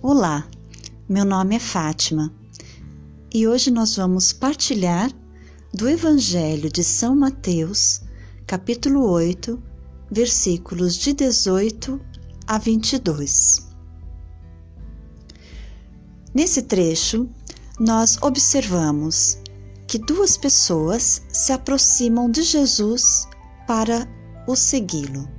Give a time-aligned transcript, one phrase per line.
[0.00, 0.48] Olá,
[1.08, 2.32] meu nome é Fátima
[3.32, 5.10] e hoje nós vamos partilhar
[5.72, 8.00] do Evangelho de São Mateus,
[8.46, 9.62] capítulo 8,
[10.10, 12.00] versículos de 18
[12.46, 13.68] a 22.
[16.32, 17.28] Nesse trecho,
[17.78, 19.38] nós observamos
[19.86, 23.28] que duas pessoas se aproximam de Jesus
[23.66, 24.08] para
[24.46, 25.37] o segui-lo.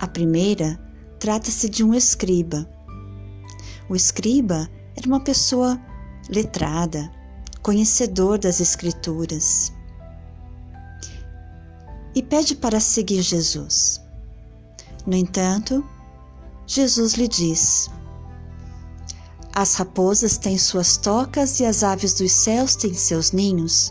[0.00, 0.78] A primeira
[1.18, 2.68] trata-se de um escriba
[3.88, 5.80] o escriba era uma pessoa
[6.28, 7.10] letrada,
[7.62, 9.72] conhecedor das Escrituras.
[12.14, 14.02] E pede para seguir Jesus.
[15.06, 15.82] No entanto,
[16.66, 17.90] Jesus lhe diz:
[19.54, 23.90] As raposas têm suas tocas e as aves dos céus têm seus ninhos,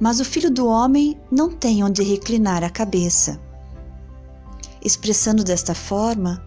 [0.00, 3.40] mas o filho do homem não tem onde reclinar a cabeça.
[4.84, 6.44] Expressando desta forma,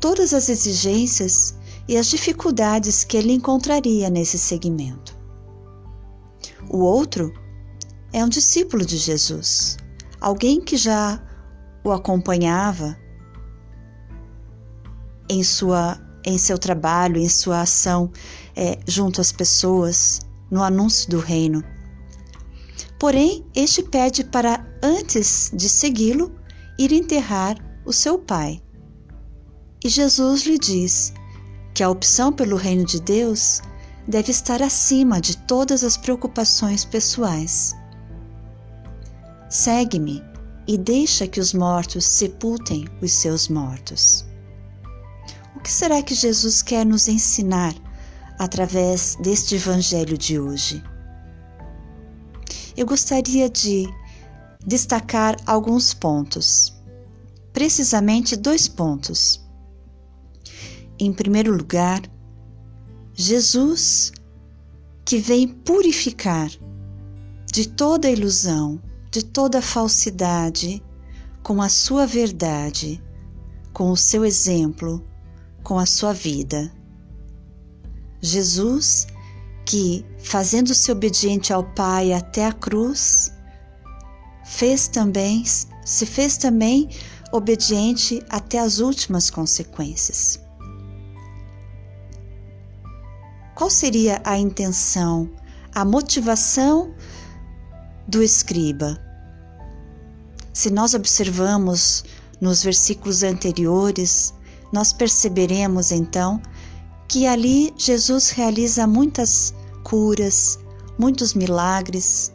[0.00, 1.54] todas as exigências
[1.86, 5.16] e as dificuldades que ele encontraria nesse segmento.
[6.68, 7.32] O outro
[8.12, 9.76] é um discípulo de Jesus,
[10.20, 11.20] alguém que já
[11.84, 12.96] o acompanhava
[15.28, 18.10] em sua em seu trabalho, em sua ação
[18.54, 21.64] é, junto às pessoas, no anúncio do reino.
[22.98, 26.30] Porém, este pede para, antes de segui-lo,
[26.80, 28.62] ir enterrar o seu pai.
[29.84, 31.12] E Jesus lhe diz
[31.74, 33.60] que a opção pelo reino de Deus
[34.08, 37.76] deve estar acima de todas as preocupações pessoais.
[39.50, 40.22] Segue-me
[40.66, 44.24] e deixa que os mortos sepultem os seus mortos.
[45.54, 47.74] O que será que Jesus quer nos ensinar
[48.38, 50.82] através deste evangelho de hoje?
[52.74, 53.86] Eu gostaria de
[54.66, 56.74] destacar alguns pontos,
[57.52, 59.44] precisamente dois pontos.
[60.98, 62.02] Em primeiro lugar,
[63.14, 64.12] Jesus
[65.04, 66.50] que vem purificar
[67.52, 70.82] de toda ilusão, de toda falsidade,
[71.42, 73.02] com a sua verdade,
[73.72, 75.04] com o seu exemplo,
[75.64, 76.72] com a sua vida.
[78.20, 79.06] Jesus,
[79.66, 83.32] que, fazendo-se obediente ao Pai até a cruz,
[84.60, 85.42] fez também,
[85.86, 86.90] se fez também
[87.32, 90.38] obediente até as últimas consequências.
[93.54, 95.30] Qual seria a intenção,
[95.74, 96.94] a motivação
[98.06, 99.02] do escriba?
[100.52, 102.04] Se nós observamos
[102.38, 104.34] nos versículos anteriores,
[104.70, 106.38] nós perceberemos então
[107.08, 109.54] que ali Jesus realiza muitas
[109.84, 110.58] curas,
[110.98, 112.30] muitos milagres.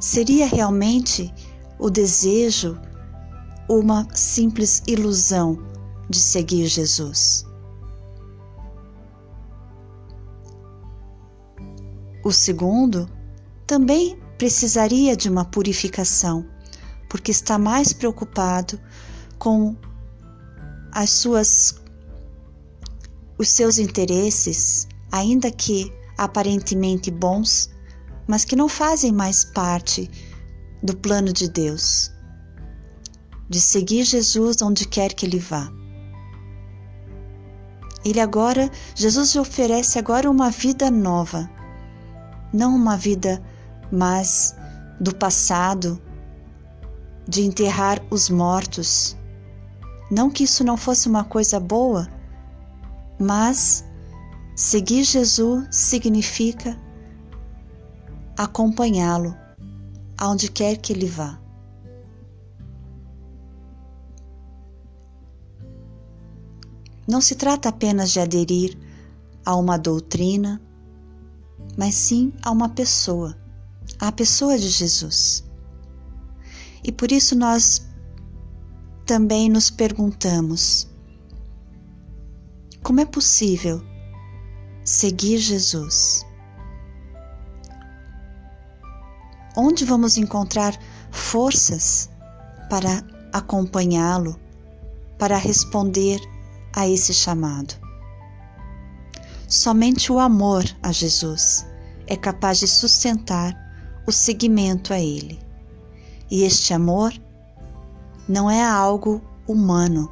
[0.00, 1.32] Seria realmente
[1.78, 2.80] o desejo
[3.68, 5.58] uma simples ilusão
[6.08, 7.44] de seguir Jesus?
[12.24, 13.08] O segundo
[13.66, 16.46] também precisaria de uma purificação,
[17.08, 18.80] porque está mais preocupado
[19.38, 19.76] com
[20.92, 21.82] as suas
[23.36, 27.70] os seus interesses, ainda que aparentemente bons,
[28.28, 30.10] mas que não fazem mais parte
[30.82, 32.12] do plano de Deus,
[33.48, 35.72] de seguir Jesus onde quer que ele vá.
[38.04, 41.50] Ele agora, Jesus lhe oferece agora uma vida nova,
[42.52, 43.42] não uma vida
[43.90, 44.54] mais
[45.00, 46.00] do passado,
[47.26, 49.16] de enterrar os mortos.
[50.10, 52.08] Não que isso não fosse uma coisa boa,
[53.18, 53.84] mas
[54.54, 56.78] seguir Jesus significa
[58.38, 59.36] acompanhá-lo
[60.16, 61.40] aonde quer que ele vá.
[67.06, 68.78] Não se trata apenas de aderir
[69.44, 70.60] a uma doutrina,
[71.76, 73.36] mas sim a uma pessoa,
[73.98, 75.44] a pessoa de Jesus.
[76.84, 77.88] E por isso nós
[79.04, 80.88] também nos perguntamos:
[82.84, 83.82] como é possível
[84.84, 86.27] seguir Jesus?
[89.60, 90.78] Onde vamos encontrar
[91.10, 92.08] forças
[92.70, 93.02] para
[93.32, 94.38] acompanhá-lo,
[95.18, 96.20] para responder
[96.76, 97.74] a esse chamado?
[99.48, 101.66] Somente o amor a Jesus
[102.06, 103.52] é capaz de sustentar
[104.06, 105.40] o seguimento a Ele.
[106.30, 107.12] E este amor
[108.28, 110.08] não é algo humano,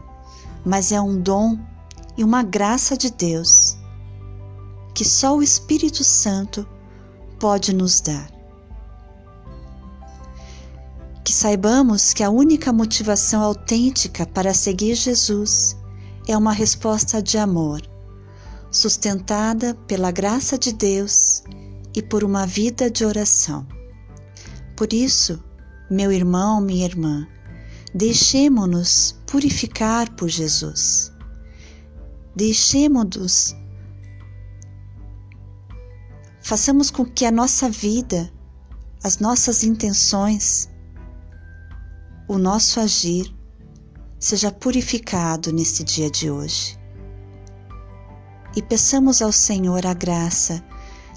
[0.64, 1.56] mas é um dom
[2.16, 3.78] e uma graça de Deus
[4.92, 6.66] que só o Espírito Santo
[7.38, 8.35] pode nos dar.
[11.36, 15.76] Saibamos que a única motivação autêntica para seguir Jesus
[16.26, 17.82] é uma resposta de amor,
[18.70, 21.42] sustentada pela graça de Deus
[21.94, 23.66] e por uma vida de oração.
[24.74, 25.38] Por isso,
[25.90, 27.28] meu irmão, minha irmã,
[27.94, 31.12] deixemo-nos purificar por Jesus.
[32.34, 33.54] Deixemo-nos
[36.40, 38.32] Façamos com que a nossa vida,
[39.02, 40.70] as nossas intenções,
[42.28, 43.32] o nosso agir
[44.18, 46.78] seja purificado nesse dia de hoje.
[48.56, 50.64] E peçamos ao Senhor a graça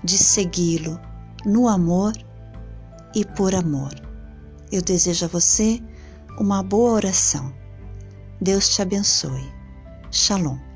[0.04, 1.00] de segui-lo
[1.46, 2.14] no amor
[3.16, 3.94] e por amor.
[4.72, 5.82] Eu desejo a você
[6.38, 7.54] uma boa oração.
[8.42, 9.52] Deus te abençoe.
[10.12, 10.69] Shalom.